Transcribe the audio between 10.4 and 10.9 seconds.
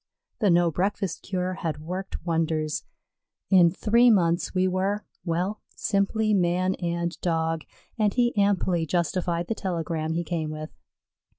with.